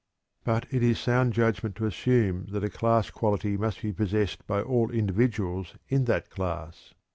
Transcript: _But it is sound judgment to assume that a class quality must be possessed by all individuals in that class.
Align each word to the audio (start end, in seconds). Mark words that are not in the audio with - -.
_But 0.43 0.65
it 0.71 0.81
is 0.81 0.97
sound 0.99 1.33
judgment 1.33 1.75
to 1.75 1.85
assume 1.85 2.47
that 2.49 2.63
a 2.63 2.71
class 2.71 3.11
quality 3.11 3.55
must 3.55 3.83
be 3.83 3.93
possessed 3.93 4.47
by 4.47 4.59
all 4.63 4.89
individuals 4.89 5.75
in 5.89 6.05
that 6.05 6.31
class. 6.31 6.95